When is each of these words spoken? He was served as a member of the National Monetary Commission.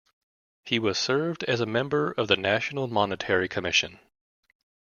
He 0.63 0.79
was 0.79 0.97
served 0.97 1.43
as 1.43 1.59
a 1.59 1.67
member 1.67 2.09
of 2.13 2.27
the 2.27 2.35
National 2.35 2.87
Monetary 2.87 3.47
Commission. 3.47 3.99